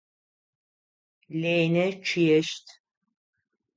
[1.39, 2.65] Ленэ чъыещт.